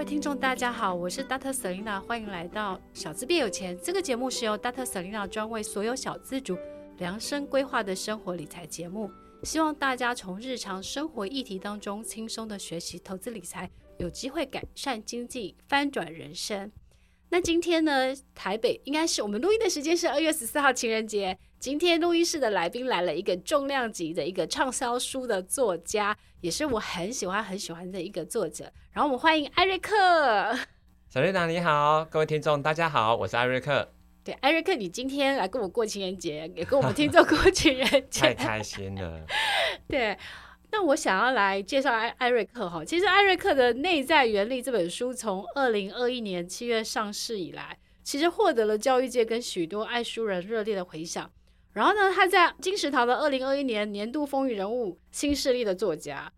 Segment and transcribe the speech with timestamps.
[0.00, 1.52] 位听众大家好，我是 Dr.
[1.52, 3.78] Selina，欢迎来到小资变有钱。
[3.82, 4.82] 这个节目是由 Dr.
[4.82, 6.56] Selina 专为所有小资族
[6.96, 9.10] 量身规划的生活理财节目，
[9.42, 16.72] 希望大家从日常生活议题当中轻松的学习投资理财，有机会改善经济，翻转人生。
[17.28, 21.38] 那今天呢，台北应该是我们录音的时间是二月十四号情人节。
[21.60, 28.72] 今天录音室的来宾来了一个重量级的一个畅销书的作家，也是我很喜欢很喜欢的一个作者。
[28.92, 29.94] 然后我们欢迎艾瑞克。
[31.10, 33.92] 小瑞娜你好，各位听众大家好，我是艾瑞克。
[34.24, 39.20] 对，艾瑞克，你今天来跟我过情人节，也跟我们听众过情人节，太开心了。
[39.86, 40.16] 对。
[40.70, 51.30] 那我想要来介绍艾艾瑞克哈，其实艾瑞克的《内在原理》这本书从二零二一年七月上市以来，其实获得了教育界跟许多爱书人热烈的回响。
[51.72, 56.32] 然后呢，他在金石堂的二零二一年年度风云人物新势力的作家，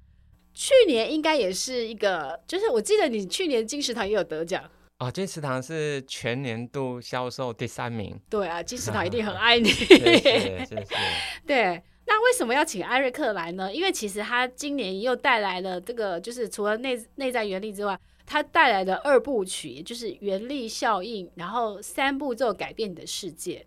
[0.52, 4.62] 去年应该也是一个，就是我记得你去年金石堂也有得奖
[4.98, 8.16] 哦，金石堂是全年度销售第三名。
[8.28, 9.69] 对啊，金石堂一定很 爱你。
[9.69, 10.86] 谢谢谢谢。
[11.47, 11.83] 对。
[12.05, 13.72] 那为什么要请艾瑞克来呢？
[13.72, 23.65] 因为其实他今年又带来了这个，就是除了内内在原力之外，他带来的二部曲，也就是原力效应，然后三步骤改变你的世界。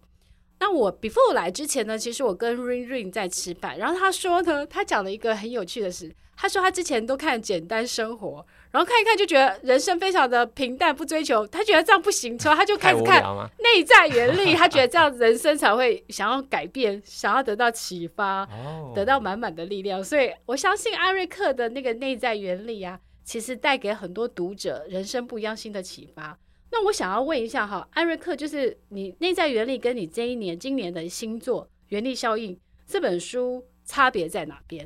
[0.60, 6.14] 那我 before 来之前呢，其实我跟 Ring Ring 在吃饭，然后他说呢，他讲了一个很有趣的事。
[6.38, 11.48] 他说他之前都看简单生活，然后看一看就觉得人生非常的平淡，不追求。
[11.48, 13.24] 他觉得这样不行，所以他就开始看
[13.60, 14.54] 内在原理。
[14.54, 18.46] 他觉得这样人生才会想要改变，想要得到启发，
[18.94, 20.04] 得到满满的力量。
[20.04, 26.38] 所以我相信艾瑞克的那个内在原理啊，其实带给很多读者人生不一样新的启发。
[26.76, 32.54] 那我想要问一下哈，艾瑞克，就是你内在原理跟你这一年今年的星座《原力效应》
[32.86, 34.86] 这本书差别在哪边？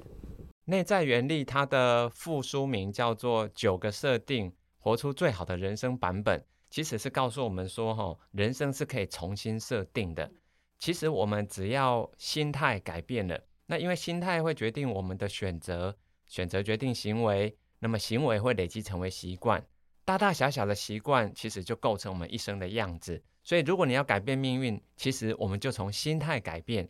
[0.66, 6.40] 内在原力，它的副书名叫做《九个设定，活出最好的人生版本》，
[6.70, 10.32] 其实是告诉我们说，哈，人生是可以重新设定的。
[10.78, 19.66] 其实我们只要心态改变了，那因为心态会决定我们的选择，选择决定行为，那么行为会累积成为习惯，
[20.10, 23.22] 大大小小的习惯其实就构成我们一生的样子。
[23.44, 26.90] 所以，如果你要改变命运，其实我们就从心态改变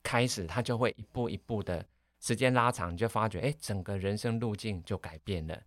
[0.00, 1.84] 开始，它就会一步一步的。
[2.20, 5.60] 时间拉长，你就发觉，哎，整个人生路径就改变了。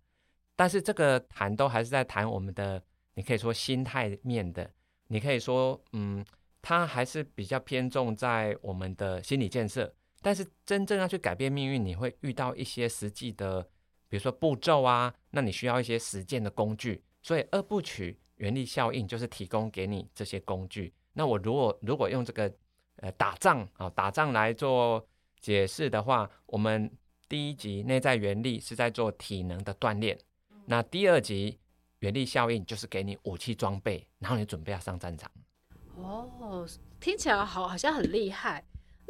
[0.56, 2.82] 但是这个谈都还是在谈我们的，
[3.12, 4.70] 你可以说心态面的，
[5.08, 6.24] 你可以说，嗯，
[6.62, 9.94] 它还是比较偏重在我们的心理建设。
[10.22, 13.68] 但是真正要去改变命运，你会遇到一些实际的，
[14.10, 17.02] 比如说步骤啊，那你需要一些实践的工具。
[17.22, 20.92] 所以二部曲原力效应就是提供给你这些工具。
[21.14, 22.52] 那我如果如果用这个
[22.96, 25.06] 呃打仗啊，打仗来做。
[25.40, 26.92] 解释的话，我们
[27.26, 30.18] 第一集内在原力是在做体能的锻炼，
[30.66, 31.58] 那第二集
[32.00, 35.30] 原力效应就是给你武器装备，然后你准备要上战场。
[35.96, 36.68] 哦，
[37.00, 38.62] 听起来好好像很厉害。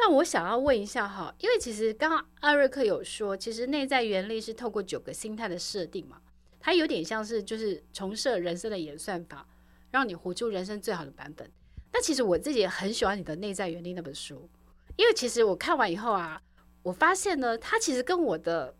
[0.02, 6.22] 那我想要问一下哈，因为其实刚刚艾瑞克有说，其实内在原理是透过九个心态的设定嘛，
[6.58, 9.46] 它有点像是就是重设人生的演算法，
[9.90, 11.50] 让你活出人生最好的版本。
[11.92, 14.48] 那其实我自己也很喜欢你的内在原理那本书。
[14.96, 16.40] 因为其实我看完以后啊，
[16.82, 18.74] 我发现呢，它其实跟我的、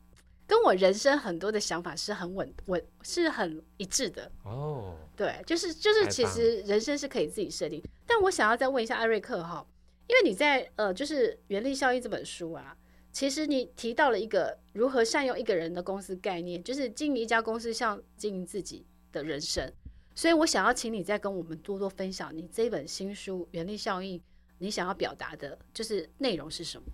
[0.46, 4.30] 跟我人生很多的想法是很稳稳，是很一致的。
[4.44, 7.82] 哦，对，就是就是，其实人生是可以自己设定。
[8.06, 9.66] 但我想要再问一下艾瑞克哈，
[10.10, 12.76] 因为你在呃，就是《原力效应》这本书啊，
[13.12, 19.72] 其实你提到了一个如何善用一个人的公司概念，就是经营一家公司像经营自己的人生。
[20.16, 24.18] 所以我想要请你再跟我们多多分享你这本新书《原力效应》。
[24.58, 26.88] 你想要表达的就是内容是什么？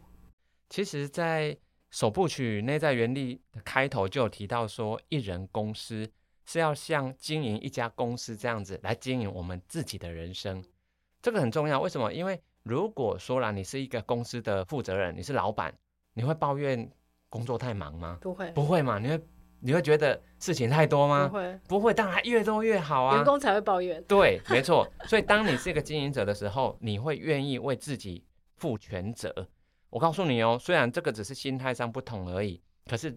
[0.68, 1.56] 其实，在
[1.90, 6.06] 首部曲《内在原力》的开头就有提到说，一人公司
[6.44, 10.62] 是要像经营一家公司这样子来经营我们自己的人生，
[11.22, 11.80] 这个很重要。
[11.80, 12.12] 为什么？
[12.12, 15.72] 因为如果说了，你是一个公司的负责人，你是老板，
[16.14, 16.90] 你会抱怨
[17.28, 18.18] 工作太忙吗？
[18.20, 18.98] 不会，不会嘛？
[18.98, 19.20] 你会
[19.60, 21.28] 你会觉得事情太多吗？
[21.28, 23.14] 不会，不会，当然越多越好啊。
[23.14, 24.02] 员工才会抱怨。
[24.08, 24.84] 对，没错。
[25.06, 28.24] 所以当你是一个经营者的时候，你会愿意为自己
[28.56, 29.32] 负全责。
[29.88, 33.14] 我告诉你哦，虽然这个只是心态上不同而已，可是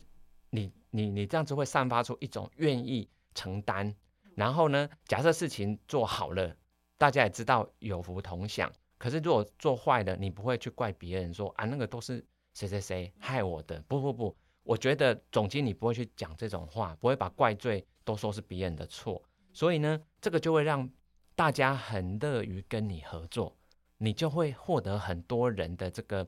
[0.51, 3.91] 你你你这样子会散发出一种愿意承担。
[4.35, 6.55] 然后呢，假设事情做好了，
[6.99, 8.71] 大家也知道有福同享。
[8.99, 12.23] 可是如果做坏了，你不会去怪别人说啊，那个都是
[12.53, 13.81] 谁谁谁害我的。
[13.87, 19.19] 不不不，我觉得总经理不会去讲这种话，不会把怪罪都说是别人的错。
[19.51, 20.87] 所以呢，这个就会让
[21.35, 23.57] 大家很乐于跟你合作，
[23.97, 26.27] 你就会获得很多人的这个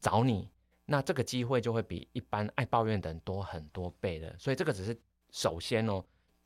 [0.00, 0.50] 找你，
[0.86, 4.34] 那这个机会就会比一般爱抱怨的人多很多倍的。
[4.38, 4.98] 所以这个只是
[5.30, 6.04] 首先哦。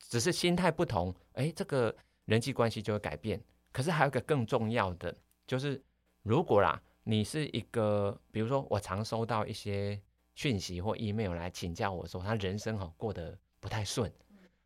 [0.09, 1.95] 只是心态不同，哎，这个
[2.25, 3.41] 人际关系就会改变。
[3.71, 5.15] 可是还有个更重要的，
[5.51, 5.83] 就是
[6.23, 10.01] 如果啦，你是一个，比如说我常收到一些
[10.37, 14.09] 讯息或 email 来请教我说，他人生哈过得不太顺，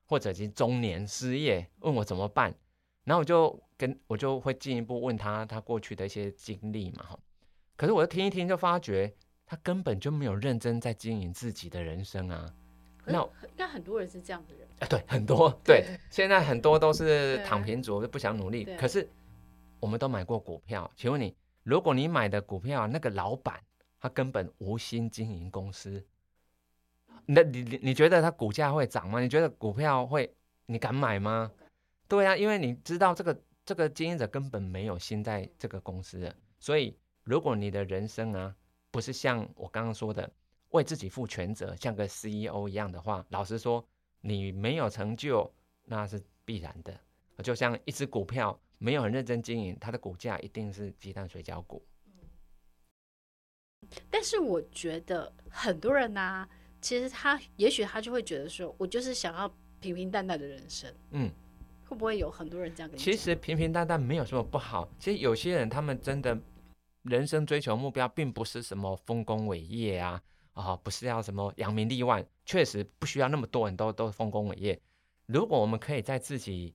[0.04, 2.54] 或者已经中年失业，问我怎么办，
[3.04, 7.18] 然后我就跟我就会进一步问他他过去的一些经历嘛哈。
[7.76, 9.10] 可是我就听一听就发觉，
[9.46, 12.54] 他根本就没有认真在经营自己的人生啊。
[13.06, 18.66] 那应该很多人是这样的人啊，对，很多对，对，现在很多都是躺平族，就不想努力。
[18.78, 19.08] 可是
[19.84, 23.62] 我们都买过股票，请问你，如果你买的股票那个老板
[24.00, 26.02] 他根本无心经营公司，
[27.26, 29.20] 那你你你觉得他股价会涨吗？
[29.20, 30.34] 你觉得股票会，
[30.64, 31.52] 你敢买吗？
[32.08, 38.56] 对啊，因为你知道这个这个经营者根本没有心在这个公司，所以如果你的人生啊，
[38.90, 40.30] 不是像我刚刚说的。
[40.70, 43.86] 为自己负全责，像个 CEO 一样的话，老实说，
[44.20, 45.48] 你没有成就，
[45.84, 46.98] 那是必然的。
[47.44, 51.84] 就像一只股票没有很认真经营，它的股价一定是鸡蛋水饺股。
[54.10, 56.48] 但是我觉得很多人呢、啊，
[56.80, 59.48] 其实他也许他就会觉得说，我就是想要
[59.80, 60.92] 平平淡淡的人生。
[61.10, 61.30] 嗯，
[61.86, 63.02] 会不会有很多人这样跟你？
[63.02, 64.88] 其实平平淡淡没有什么不好。
[64.98, 66.38] 其实有些人他们真的
[67.02, 70.22] 人生追求目标，并不是什么丰功伟业啊。
[70.54, 74.80] 啊、哦，不是要什么扬名立万，确实不需要那么多人都都丰功伟业。
[75.26, 76.72] 如果我们可以在自己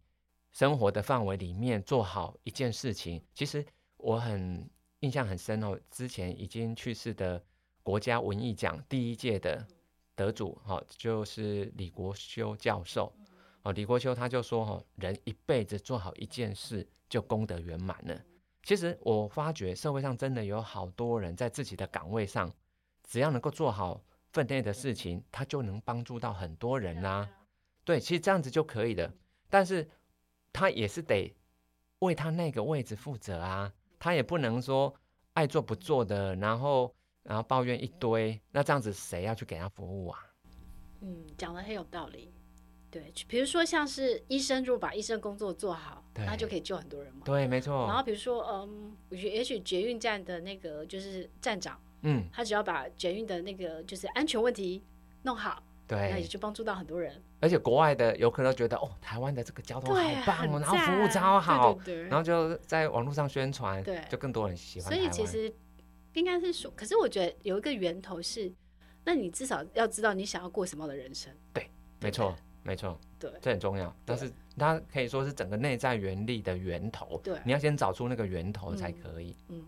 [0.51, 3.65] 生活的范围里面做好一件事情，其实
[3.97, 4.69] 我很
[4.99, 5.79] 印象很深哦。
[5.89, 7.41] 之前已经去世的
[7.83, 9.65] 国家文艺奖第一届的
[10.15, 13.13] 得主，哈、哦，就是李国修教授。
[13.61, 18.21] 哦，李国修他就说，哈，人一辈子做好一件事，就功德圆满了。
[18.63, 22.51] 其实我发觉社会上真的有好多人在自己的岗位上。
[23.03, 23.99] 只要能够做好
[24.31, 27.29] 分内的事情，他就能帮助到很多人啦、啊。
[27.83, 29.11] 对，其实这样子就可以了。
[29.49, 29.89] 但是
[30.53, 31.33] 他也是得
[31.99, 34.93] 为他那个位置负责啊，他也不能说
[35.33, 36.93] 爱做不做的，然后
[37.23, 38.39] 然后抱怨一堆。
[38.51, 40.19] 那这样子谁要去给他服务啊？
[41.01, 42.31] 嗯，讲的很有道理。
[42.91, 47.21] 对，比如说像是医生，如果把医生工作做好，那就可以救很多人嘛。
[47.23, 47.85] 对，没错。
[47.85, 51.79] 然后比如说，嗯，也许捷运站的那个就是站长。
[52.01, 54.81] 嗯，他只要把捷运的那个就是安全问题
[55.21, 57.19] 弄好，对，那也就帮助到很多人。
[57.39, 64.93] 而且国外的游客都觉得哦，台湾的这个交通好棒哦，然后服务超好，对对对，然后就在网络上宣传，对，就更多人喜欢。
[64.93, 65.51] 所以其实
[66.13, 68.53] 应该是说，可是我觉得有一个源头是，
[69.03, 71.33] 那你至少要知道你想要过什么样的人生。
[71.51, 71.67] 对，
[71.99, 73.91] 没错，没错，对，这很重要。
[74.05, 79.35] 但是它可以说是整个内在原力的源头，对，你要先找出那个源头才可以。
[79.47, 79.65] 嗯，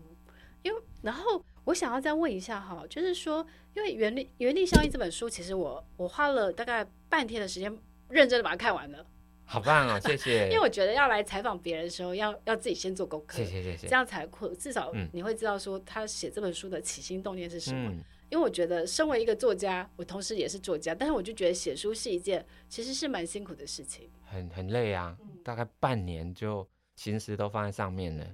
[0.62, 1.44] 因为然后。
[1.64, 7.76] 我想要再问一下哈，就是说，因为原力原力效应这本书，其实我我花了大概半天的时间，
[8.08, 9.06] 认真的把它看完了。
[9.44, 10.48] 好棒哦，谢谢。
[10.50, 13.36] 因为我觉得要来采访别人的时候，要要自己先做功课。
[13.38, 13.86] 谢谢谢谢。
[13.86, 17.90] 这样才会至少你会知道说他写这本书的起心动念是什么。
[17.90, 18.02] 嗯。
[18.30, 24.08] 因为我觉得身为一个作家，我同时也是作家，但是我就觉得写书是一件其实是蛮辛苦的事情。
[24.24, 25.14] 很很累啊，
[25.44, 26.66] 大概半年就
[26.96, 28.26] 心思都放在上面了。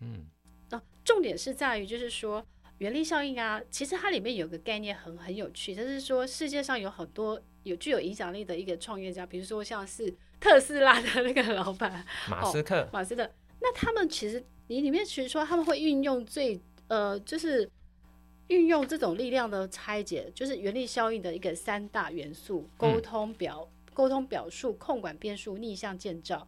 [0.00, 0.26] 嗯。
[0.72, 2.44] 哦，重点是在于就是说。
[2.78, 17.70] 原力效应啊，其实它里面有个概念很很有趣，就是说世界上有很多有具有影响力的一个创业家，比如说像是特斯拉的那个老板马斯克，哦、马斯克，那他们其实你里面其实说他们会运用最呃，就是
[18.48, 26.46] 运用这种力量的拆解，就是原力效应的一个三大元素：沟通表、嗯、沟通表述、控管变数、逆向建造。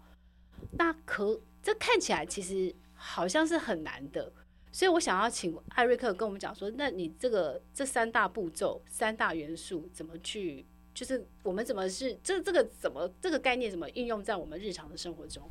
[0.73, 4.33] 那可这看起来其实好像是很难的。
[4.77, 15.49] 所以我想要请艾瑞克跟我们讲说，那你这个这三大步骤、三大元素怎么去，就是我们怎么是这这个怎么这个概念怎么运用在我们日常的生活中？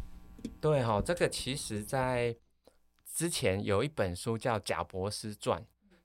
[0.61, 2.35] 对哈、哦，这个其实在
[3.15, 5.59] 之前有一本书叫《贾伯斯传》，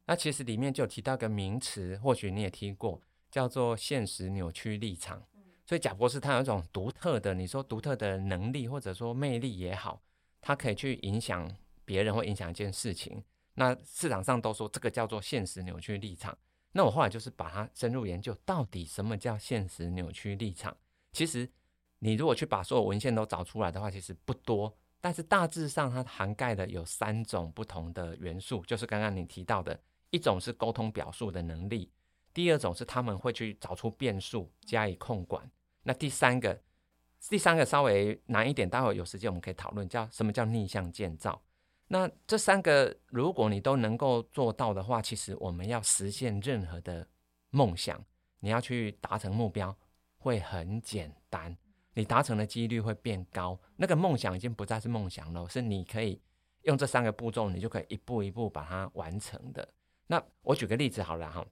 [0.06, 5.22] 那其实里面就有提到一个名词，或许你也听过，叫做现实扭曲立场。
[5.66, 10.00] 所以贾博士他有一种独特的，你说独特的能力或者说魅力也好，
[10.40, 11.54] 他可以去影响
[11.90, 13.20] 别人会影响一件事情。
[13.54, 16.38] 那市场上都说这个叫做现实扭曲立场。
[16.70, 20.76] 那我后来就是把它深入研究，到底什么叫现实扭曲立场？
[21.12, 21.50] 其实
[21.98, 24.72] 你如果去把所有文献都找出来的话，其实不多。
[25.00, 29.76] 但是大致上它涵盖的有三种不同的元素，就是刚刚你提到的，
[30.10, 31.90] 一种是沟通表述的能力，
[32.32, 35.50] 第二种是他们会去找出变数加以控管。
[35.82, 36.62] 那第三个，
[37.28, 41.42] 第三个稍微难一点，待会有时间我们可以讨论，叫什么叫逆向建造。
[41.92, 47.04] 那这三个，如果你都能够做到的话，其实我们要实现任何的
[47.50, 48.04] 梦想，
[48.38, 49.76] 你要去达成目标，
[50.18, 51.56] 会很简单，
[51.94, 53.58] 你达成的几率会变高。
[53.74, 56.22] 那个梦想已经不再是梦想了，是你可以
[56.62, 59.68] 用这三个步骤，你就可以一步一步把它完成的。
[60.06, 61.44] 那我举个例子好了哈，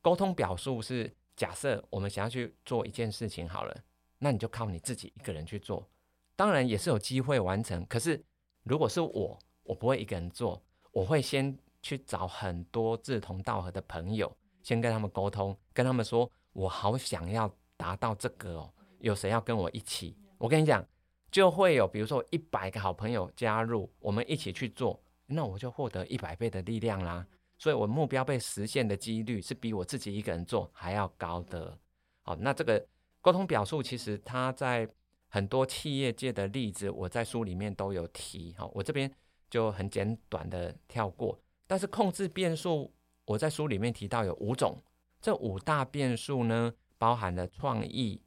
[0.00, 1.14] 沟通表述是。
[1.36, 3.74] 假设我们想要去做一件事情好了，
[4.18, 5.88] 那你就靠你自己一个人去做，
[6.36, 7.82] 当然也是有机会完成。
[7.86, 8.22] 可是
[8.62, 10.62] 如果是我，我不会一个人做，
[10.92, 14.30] 我会先去找很多志同道合的朋友，
[14.62, 20.16] 先跟他们沟通，跟他们说我好想要达到这个哦，有谁要跟我一起？
[20.38, 20.84] 我跟你讲，
[21.30, 27.26] 就会有比如说一百个好朋友加入，我们一起去做，那我就获得一百倍的力量啦。
[27.58, 31.78] 所以，我目标被实现的几率是比我自己一个人做还要高的。
[32.22, 32.82] 好，那这个
[33.20, 34.88] 沟通表述，其实它在
[35.28, 38.54] 很多企业界的例子，我在书里面都有提。
[38.56, 39.12] 好，我这边
[39.50, 41.38] 就很简短的跳过。
[41.66, 42.90] 但是，控制变数，
[43.26, 44.82] 我在书里面提到有五种。
[45.20, 48.22] 这五大变数呢，包含了创意、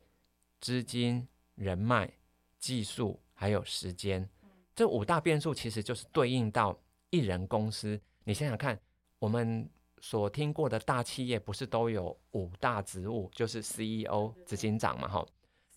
[0.59, 2.11] 资金、人脉、
[2.59, 4.29] 技术，还有时间。
[4.75, 6.77] 这五大变数其实就是对应到
[7.09, 7.99] 一人公司。
[8.25, 8.79] 你想想看。
[9.19, 9.69] 我们
[10.01, 15.25] 所听过的大企业不是都有五大职务，就是 CEO 执行长嘛，哈，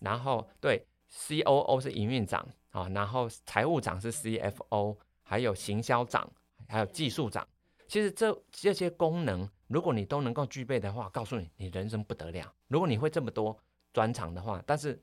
[0.01, 4.97] 然后对 COO 是营运长啊，然后财务长是 CFO，
[5.27, 6.27] 还有行销长，
[6.67, 7.47] 还有技术长。
[7.87, 12.51] 其实这这些功能，如果你都能够具备的话，告诉你，你人生不得了。
[12.67, 13.55] 如果你会这么多
[13.93, 14.99] 专长的话，但是。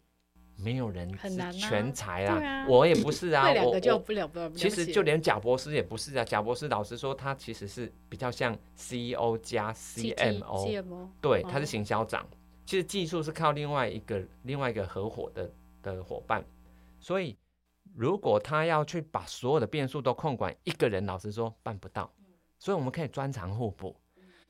[0.57, 6.25] 没有人是全才啊，啊我也不是啊， 我我其实就连贾博士也不是啊。
[6.25, 12.23] 贾博士老实说，他其实是比较像 CEO 加 CMO，对，他是行销长。
[12.23, 12.29] 哦、
[12.65, 15.51] 其实技术是靠另外一个另外一个合伙的
[15.83, 16.45] 的伙伴，
[17.01, 17.37] 所以
[17.95, 22.13] 如果他要去把所有的变数都控管，一个人老实说办不到。
[22.59, 23.97] 所以我们可以专长互补。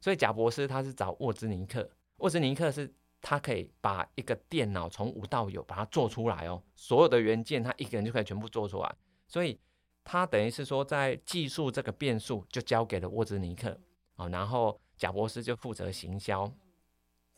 [0.00, 2.92] 所以贾博士他是找沃兹尼克，沃兹尼克是。
[3.26, 8.96] 他可以把一个电脑从无到有把它做出来哦，所有的元件他一个人就可以全部做出来，
[9.26, 9.58] 所以
[10.04, 13.80] 他等于是说在技术这个变数就交给了沃兹尼克
[14.16, 16.52] 啊，然后贾博士就负责行销。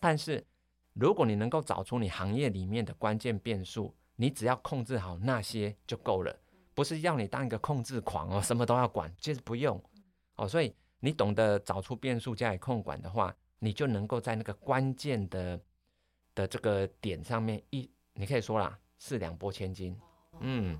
[0.00, 0.44] 但是
[0.94, 6.37] 如果你能够找出你行业里面的关键变数，你只要控制好那些就够了，
[6.75, 9.80] 不是要你当一个控制狂哦，什么都要管，其实不用
[10.35, 10.49] 哦。
[10.49, 15.61] 所以你懂得找出变数加以控管的话，你就能够在那个关键的。
[16.37, 19.99] 的这个点上面一，你可以说啦，是两拨千斤。
[20.40, 20.78] 嗯，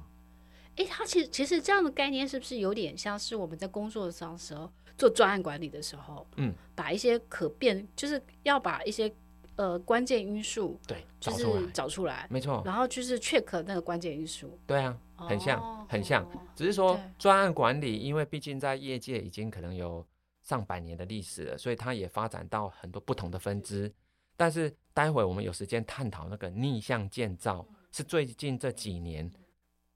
[0.75, 9.11] 诶，他其实其实这样的概念是不是有点像是我们在工作上时候做专案管理的时候，嗯，把一些可变，就是要把一些
[9.57, 14.59] 呃关键因素对，就是找出来，没错，然后就是 check 那个关键因素。
[14.67, 20.07] 对啊，很像，哦、很像，只是说专案管理，因为毕竟在业界已经可能有
[20.43, 23.93] 上百年的历史了，所以它也发展到很多不同的分支。
[24.37, 29.31] 但是待会我们有时间探讨那个逆向建造，是最近这几年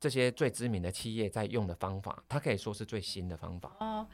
[0.00, 4.06] 这些最知名的企业在用的方法，它可以说是最新的方法哦。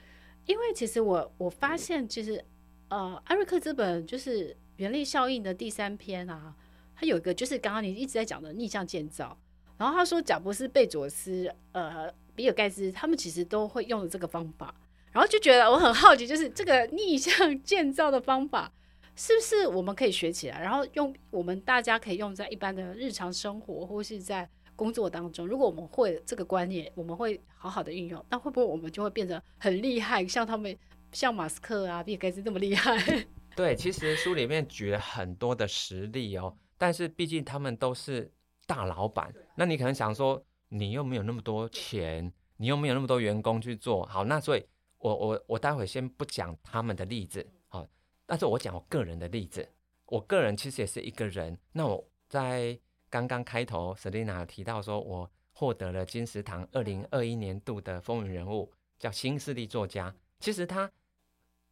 [0.44, 2.44] 因为其实我我发现，其实
[2.88, 6.54] 呃，艾瑞克这本就是原力效应的第三篇啊，
[6.94, 9.36] 它有一个就是刚刚你一直在讲的逆向建造。
[9.78, 14.74] 然后他说，贾伯斯、贝佐斯、呃，比尔盖茨他们其实都会用这个方法，
[15.12, 18.72] 然后就觉得我很好奇，就是这个逆向 建造的方法。
[19.18, 25.46] 是不是我们可以学起来，然后用我们大家可以用在一般的日常生活或是在工作当中？
[25.46, 30.76] 如果我们会这个观念，我们会好好的运用，那会不会我们就会变得很厉害，像他们，
[31.12, 33.26] 像马斯克啊、比尔盖茨这么厉害？
[33.56, 38.30] 对，其实书里面举了很多的实例哦，但是毕竟他们都是
[38.66, 44.66] 大老板，那你可能想说，你又没有那么多钱，你又没有那么多员工去做好，那所以
[44.98, 47.44] 我我我待会先不讲他们的例子。
[47.68, 47.88] 好
[48.26, 49.66] 但是我讲我个人的例子，
[50.04, 51.58] 我个人其实也是一个人。
[51.72, 60.14] 那我在刚刚开头，Selina 提到说，我获得了金石堂二零二一年度的风云人物，叫新势力作家。
[60.40, 60.90] 其实他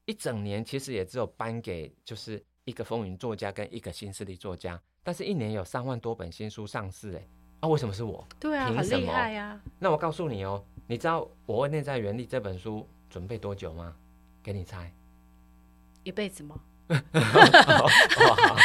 [0.06, 7.26] 一整年其实也只有颁给就是一个风云作家跟一个新势力作家，但是一年有三万多本新书上市，哎，
[7.60, 8.26] 啊，为什么是我？
[8.38, 9.60] 对啊，很厉害呀。
[9.78, 13.96] 那我告诉你哦，你知道我为内在原理这本书准备多久吗？
[14.42, 14.92] 给你猜，
[16.02, 16.60] 一辈子吗？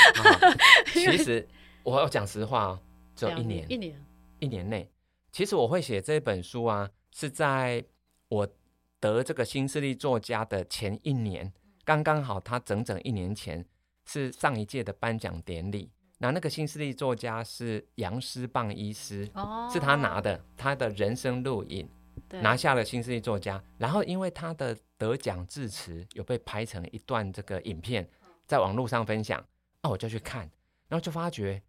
[0.91, 1.47] 其实
[1.83, 2.79] 我要讲实话哦，
[3.15, 4.05] 只有一年，一年，
[4.39, 4.91] 一年内。
[5.31, 7.81] 其实我会写这本书啊，是在
[8.27, 8.45] 我
[8.99, 11.51] 得这个新势力作家的前一年，
[11.85, 13.65] 刚刚好，他整整一年前
[14.05, 15.91] 是上一届的颁奖典礼。
[16.17, 21.89] 那那个新势力作家是杨思棒医师，哦，是他拿的他的人生录影，
[22.29, 23.63] 拿下了新势力作家。
[23.77, 28.05] 然后因为他的得奖致辞有被拍成一段这个影片，
[28.45, 29.41] 在网络上分享，
[29.81, 30.41] 那我就去看，
[30.89, 31.63] 然后就发觉，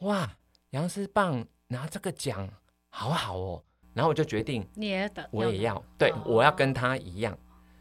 [0.00, 0.36] 哇，
[0.70, 2.48] 杨思棒拿这个奖。
[2.94, 7.38] 好好哦，然后我就决定，你也的，我也要，对，哦、我要跟他一样。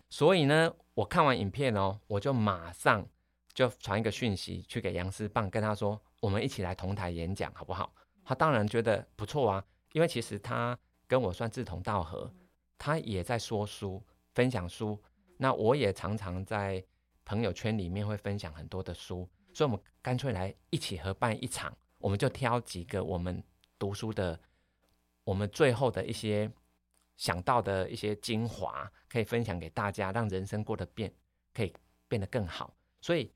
[0.10, 3.08] 所以呢，我看完影片哦，我就马上
[3.54, 7.94] 就传一个讯息去给杨思棒，跟他说，我们一起来同台演讲，好不好？
[8.26, 9.64] 他当然觉得不错啊，
[9.94, 10.78] 因为其实他
[11.08, 12.30] 跟我算志同道合，
[12.78, 14.04] 他也在说书、
[14.34, 15.02] 分享书，
[15.38, 16.84] 那我也常常在
[17.24, 23.42] 朋友圈里面会分享很多的书，所以我们干脆来一起合办一场，我们就挑几个我们
[23.80, 24.38] 读书的。
[25.24, 26.52] 我们最后的一些
[27.18, 31.14] 想到的一些精华，可以分享给大家，让人生过得变，
[31.54, 31.74] 可以
[32.08, 32.74] 变得更好。
[33.00, 33.32] 所以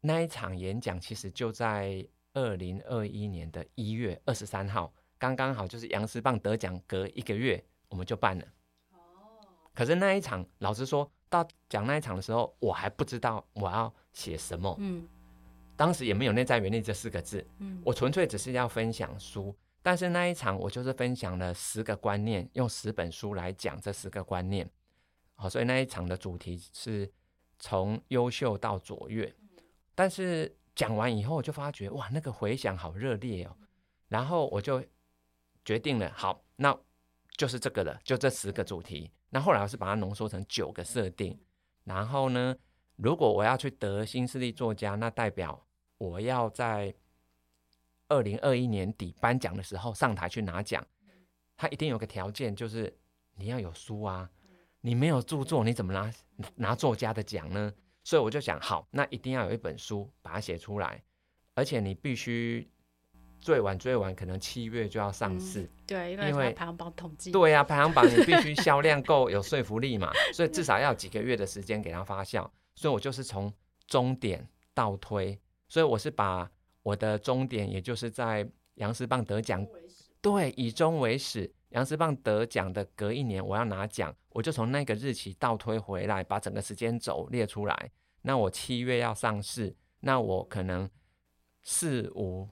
[0.00, 8.44] 那一场演讲其实就在二零二一年的一月二十三号，刚刚好就是杨思棒得奖隔一个月，我们就办了。
[9.74, 14.76] 可是那一场，老实说到讲那一场的时候，我还不知道我要写什么。
[14.78, 15.08] 嗯，
[15.76, 17.46] 当时也没有“内在原力”这四个字。
[17.58, 19.56] 嗯，我纯粹只是要分享书。
[19.82, 24.70] 但是那一场我就是分享了十个观念，用十本书来讲这十个观念，
[25.34, 27.10] 好，所以那一场的主题是
[27.58, 29.34] 从优秀到卓越。
[29.94, 33.56] 但是讲完以后，我就发觉哇，那个回响好热烈哦，
[34.08, 34.84] 然后我就
[35.64, 36.78] 决定了，好，那
[37.36, 39.10] 就是这个了，就这十个主题。
[39.30, 41.40] 那后来我是把它浓缩成九个设定，
[41.84, 42.54] 然后呢，
[42.96, 45.66] 如果我要去得新势力作家，那代表
[45.96, 46.94] 我要在。
[48.10, 50.84] 二零二一年底颁奖的时候上台去拿奖，
[51.56, 52.94] 他一定有个条件，就是
[53.36, 54.28] 你要有书啊，
[54.80, 56.12] 你没有著作，你怎么拿
[56.56, 57.72] 拿作家的奖呢？
[58.02, 61.00] 所以我就想，好，那一定要有一本书把它写出来，
[61.54, 62.68] 而且你必须
[63.40, 73.52] 最晚最晚可能七月就要上市，嗯、对，因为排行榜统计，对呀、啊，排行榜你必须销量够 有说服力嘛，所以至少要几个月的时间给它发酵，所以我就是从
[73.86, 76.50] 终点倒推，所以我是把。
[76.82, 79.66] 我的终点也就是在杨思棒得奖，
[80.20, 81.52] 对，以终为始。
[81.70, 87.90] 杨思棒得奖的隔一年，我要拿奖，我就从那个日期倒推回来，把整个时间轴列出来。
[88.22, 90.90] 那我七月要上市，那我可能
[91.62, 92.48] 四五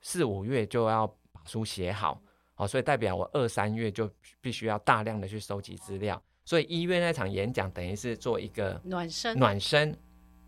[0.00, 2.20] 四五月就要把书写好，
[2.54, 4.10] 好，所以代表我二三月就
[4.40, 6.20] 必须要大量的去收集资料。
[6.44, 9.96] 所以一月那场演讲等于是做一个暖身，暖身。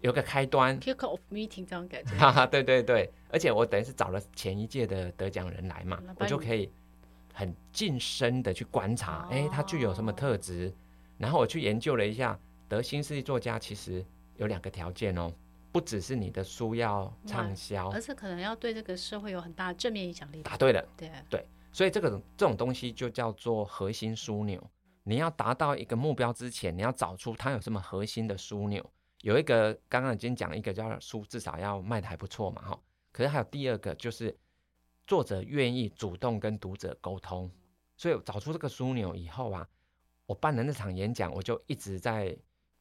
[0.01, 2.15] 有个开端，kick off meeting 这种感觉。
[2.17, 6.71] 哈 哈，对对对，而且我等于是找了前一届的得奖人来嘛，我就可以
[7.35, 10.73] 很近身的去观察，哎、哦，他具有什么特质，
[11.17, 14.05] 然后我去研究了一下，得新世纪作家其实
[14.37, 15.33] 有两个条件哦，
[15.73, 20.43] 不只是你的书要畅销，而是可能要对这个社会有很大正面影响力。
[20.43, 24.63] 答对了，对对，所以这个这种东西就叫做核心枢纽。
[25.03, 28.85] 你要达到一个目标之前，你要找出它有什么核心的枢纽。
[29.23, 32.81] 有一个刚刚已经讲一个叫书，至少要卖的还不错嘛，哈。
[33.11, 34.37] 可是还有第二个，就是
[35.07, 37.51] 作者愿意主动跟读者沟通。
[37.97, 39.69] 所以找出这个枢纽以后啊，
[40.27, 42.37] 我办的那场演讲，我就一直在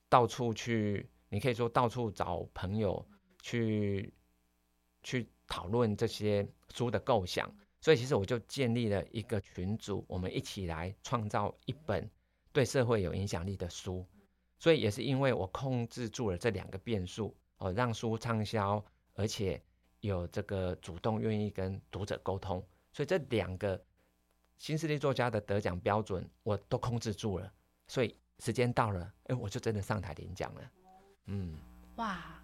[0.09, 3.03] 到处去，你可以说到处找朋友
[3.41, 4.13] 去
[5.01, 7.51] 去讨论这些书的构想。
[7.81, 12.07] 所以其实我就建立了一个群组，我们一起来创造一本
[12.51, 14.05] 对社会有影响力的书。
[14.59, 19.61] 所以也是因为我控制住了这两个变数哦，让书畅销，而且
[19.99, 23.79] 有这个主动愿意跟读者沟通，所以这两个
[24.57, 27.51] 新势力作家的得奖标准我都控制住了。
[27.87, 30.71] 所以时间到了，哎，我就真的上台领奖了。
[31.25, 31.55] 嗯，
[31.97, 32.41] 哇，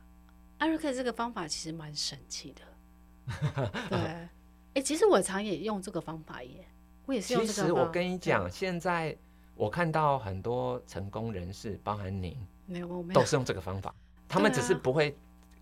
[0.60, 2.62] 艾瑞克这个方法其实蛮神奇的。
[3.90, 3.98] 对，
[4.76, 6.68] 哎，其实我常也用这个方法耶，
[7.08, 7.70] 我也是用这个方法。
[7.72, 9.18] 其实我跟你讲，现在。
[9.56, 12.36] 我看到很多成功人士，包含您，
[12.66, 13.94] 没有，没有，都是用这个方法。
[14.28, 15.16] 他们只是不会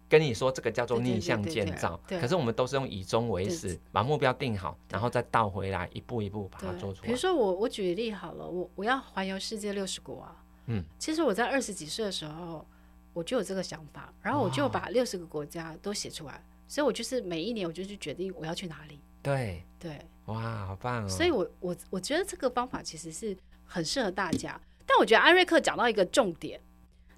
[0.08, 7.08] 跟你说这个叫做逆向建造，可是我们都是用以终为始，把目标定好，然后再倒回来，一步一步把它做出来。
[7.08, 10.44] 比如说我，我举例好了，我我要环游世界六十国啊。
[10.68, 12.66] 嗯，其实我在二十几岁的时候，
[13.14, 19.02] 我就有这个想法，然后我就把六十个国家都写出来，所以我就是每一年我就去决定我要去哪里。
[19.22, 21.08] 对对，哇，好棒哦！
[21.10, 23.38] 所以我我我觉得这个方法其实是
[23.72, 26.60] 很适合大家，但我觉得艾瑞克讲到一个重点，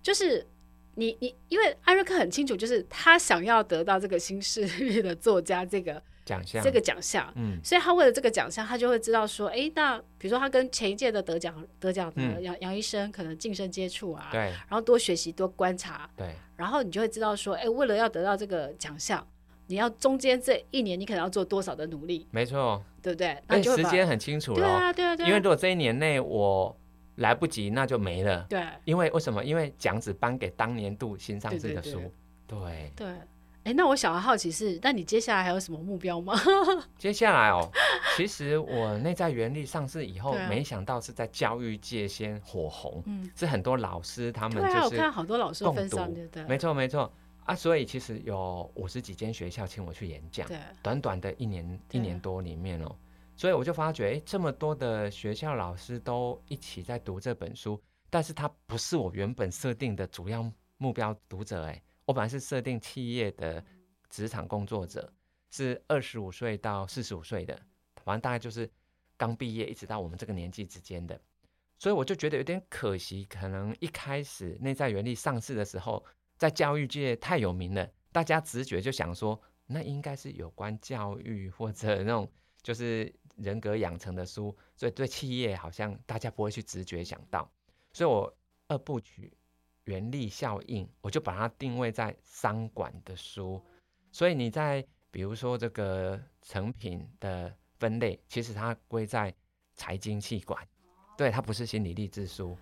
[0.02, 0.46] 就是
[0.96, 6.02] 你你因为艾瑞克很清楚，就是他想要得到这个新势力的作家这个。
[6.26, 6.64] 奖项。
[6.64, 19.28] 这个奖项，嗯，所以他为了这个奖项，他就会知道说，哎，那比如说他跟前一届的得奖得奖的杨杨医生可能近身接触啊，对，然后多学习多观察，对，然后你就会知道说，哎，为了要得到这个奖项，
[19.74, 23.36] 你要中间这一年你可能要做多少的努力，没错，对不对？
[23.48, 26.78] 那时间很清楚了，对啊，对啊，对啊，因为如果这一年内我
[27.16, 29.44] 来不及，那就没了，对，因为为什么？
[29.44, 32.00] 因为奖只颁给当年度新上市的书，
[32.46, 33.08] 对，对。
[33.64, 36.34] 哎，那我小孩好奇是，那你接下来还有什么目标吗？
[37.00, 37.66] 接下来哦，
[38.18, 47.10] 其实我内在原力上市以后，没想到是在教育界先火红，嗯，是很多老师他们就是，我看好多老师分享，对对，没错没错
[47.46, 50.50] 啊，所以其实有五十几间学校请我去演讲，
[50.82, 52.96] 短短的一年一年多里面哦，
[53.36, 61.82] 所以我就发觉，哎，这么多的学校老师都一起在读这本书，但是它不是我原本设定的主要目标读者，哎。
[62.06, 63.64] 我本来是设定企业的
[64.10, 65.10] 职场工作者，
[65.50, 67.58] 是二十五岁到四十五岁的，
[68.04, 68.70] 反正大概就是
[69.16, 71.18] 刚毕业一直到我们这个年纪之间的，
[71.80, 76.04] 所以我就觉得有点可惜，可能一开始内在原力上市的时候，
[76.44, 82.30] 在教育界太有名了，大家直觉就想说，那应该是有关教育或者那种
[82.62, 87.50] 就是人格养成的书，所以对企业好像大家不会去直觉想到，
[87.94, 88.36] 所以我
[88.68, 89.32] 二部曲。
[89.86, 93.62] 原力效应，我就把它定位在商管的书，
[94.14, 99.36] 所以你在比如说这个成品的分类，其实它归在
[99.74, 100.66] 财经企管，
[101.18, 102.58] 对，它不是心理励志书。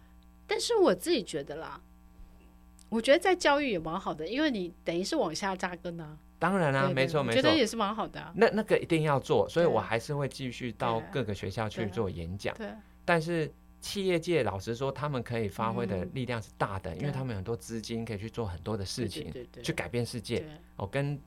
[0.47, 1.79] 但是我自己觉得啦，
[2.91, 6.15] 我觉得在教育也蛮好的，因为你等于是往下扎根啊。
[6.37, 8.31] 当然啊，没错没错，觉得也是蛮好的啊。
[8.35, 12.55] 那那个一定要做，所以我还是会继续到各个学校去做演讲。
[12.55, 12.67] 对，
[13.03, 13.51] 但是。
[13.81, 20.45] 企业界老实说，他们可以发挥的力量是大的，嗯、因为他们很多资金可以去做很多的事情，对对对对，去改变世界。
[20.75, 21.19] 哦，跟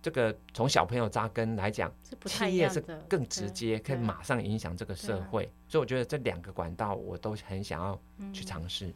[0.00, 1.92] 这个从小朋友扎根来讲，
[2.24, 5.50] 企业是更直接，可以马上影响这个社会。
[5.66, 8.00] 所以我觉得这两个管道我都很想要
[8.32, 8.86] 去尝试。
[8.86, 8.94] 嗯、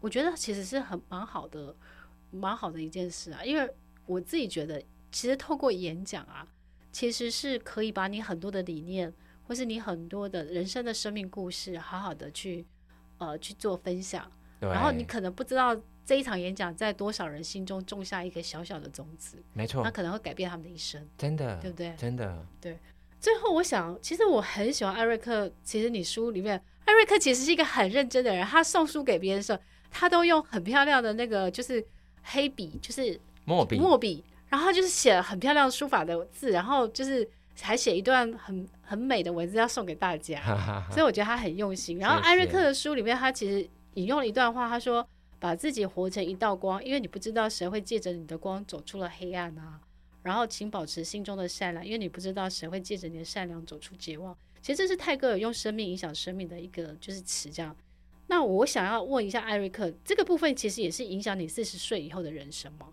[0.00, 1.74] 我觉得其实是很蛮好的，
[2.30, 3.72] 蛮好的一件事啊，因为
[4.06, 4.82] 我自己觉得，
[5.12, 6.46] 其实透过演讲啊，
[6.90, 9.12] 其实是可以把你很多的理念。
[9.42, 12.64] 或是你很多的人生的生命故事，好好的去，
[13.18, 14.30] 呃，去做分享。
[14.60, 21.04] 对然后你可能不知道这一场演讲在多少人心中种下一个小小的种子，没错，那可能会改变他们的一生。
[21.18, 21.92] 真的，对不对？
[21.96, 22.78] 真的，对。
[23.18, 25.50] 最后，我想，其实我很喜欢艾瑞克。
[25.64, 28.46] 其实你书里面，艾瑞克其实是一个很认真的人。
[28.46, 29.58] 他送书给别人的时候，
[29.90, 31.84] 他都用很漂亮的那个，就是
[32.22, 37.28] 黑笔，就是墨笔，墨笔，然后就是写了很漂亮的书法的字，然后就是。
[37.62, 40.40] 还写一段很很美的文字要送给大家，
[40.90, 41.98] 所以我觉得他很用心。
[41.98, 45.06] 然后艾瑞克的书里面，他其实引用了一段话，他说
[45.38, 49.78] ：“把自己活成一道光，因为你不知道谁会借着你的光走出了黑暗啊。
[50.22, 54.34] 然后，请保持心中的善良，因为你不知道谁会借着你的善良走出绝望。
[54.62, 57.76] 其实这是泰戈尔用生命影响生命的一个就是词，这样。
[58.30, 62.86] 那我想要问一下艾瑞克，这个部分其实也是影响你四十岁以后的人生吗？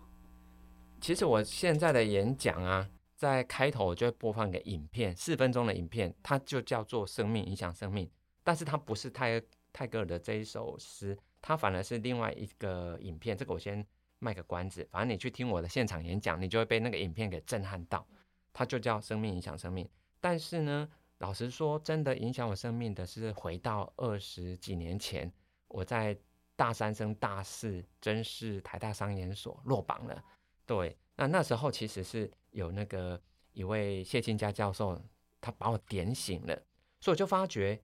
[1.00, 2.90] 其实我现在的演讲啊。
[3.14, 8.06] 在开头我就会播放一个影片，四分钟的影片，它就叫做《生命影响生命》，
[8.44, 13.36] 但是它不是泰泰戈尔的这一首诗，它反而是另外一个影片。
[13.36, 13.84] 这个我先
[14.20, 18.06] 卖个关子，反正你去听我的现场演讲，你就会被那个影片给震撼到。
[18.52, 19.84] 它就叫《生命影响生命》，
[20.20, 25.32] 但是呢，老实说，真的影响我生命的是回到二十几年前，
[25.68, 26.18] 我在
[26.56, 30.22] 大三升大四，真是台大商研所落榜了。
[30.66, 32.30] 对，那那时候其实是。
[32.50, 33.20] 有那个
[33.52, 34.98] 一位谢清家教授，
[35.38, 36.56] 他把我点醒了，
[36.98, 37.78] 所以我就发觉，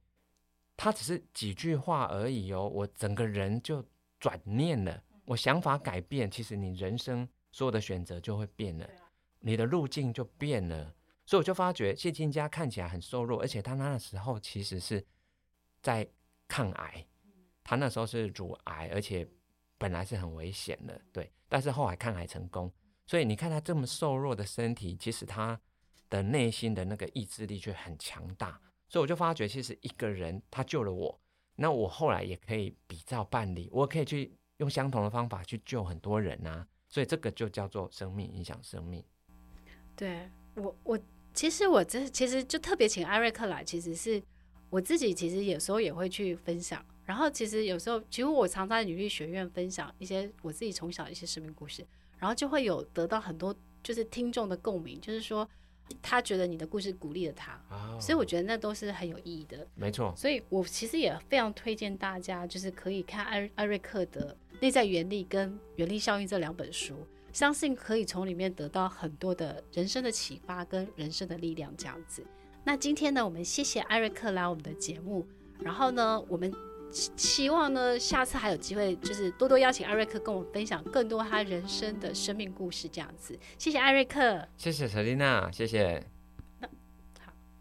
[0.75, 3.85] 他只是几句话而已哦，我整个人就
[4.19, 8.89] 转念了，我想法改变，其实你人生所有的选择就会变了，
[9.39, 10.95] 你的路径就变了，
[11.27, 15.05] 所以我就发觉谢金家看起来很瘦弱，而且他那时候其实是
[15.81, 16.07] 在
[16.47, 17.07] 抗癌，
[17.63, 19.27] 他那时候是乳癌，而且
[19.79, 22.71] 本来是很危险的，对，但是后来抗癌成功。
[23.07, 25.61] 所以你看他这么瘦弱的身体，其实他
[26.09, 28.61] 的内心的那个意志力却很强大。
[28.89, 31.21] 所以我就发觉，其实一个人他救了我，
[31.57, 36.67] 那我后来也可以比照办理，我可以去用相同的方法去救很多人啊。
[36.89, 39.05] 所以这个就叫做生命影响生命。
[39.97, 40.99] 对我，我
[41.35, 44.23] 其实我这其实就特别请艾瑞克来，其实是
[44.71, 51.85] 我自己其实有时候也会去分享，然后其实有时候，其实我常常在女力学院分享一些我自己从小的一些生命故事，
[52.19, 55.49] 然后就会有得到很多就是听众的共鸣，就是说
[56.01, 59.67] 他觉得你的故事鼓励了他，哦、所以我觉得那都是很有意义的。
[59.75, 72.25] 没错，所以我其实也非常推荐大家，就是可以看艾艾瑞克的《内在原力》跟《原力效应》这两本书，相信可以从里面得到很多的人生的启发跟人生的力量这样子。
[72.65, 75.27] 那今天呢，我们谢谢艾瑞克来我们的节目，
[75.61, 76.51] 然后呢，我们。
[77.17, 83.37] 希望呢，下次还有机会，就是多多邀请艾瑞克跟我们分享更多他人生的生命故事，这样子。
[83.59, 86.14] 谢谢艾瑞克，谢谢陈丽娜谢谢。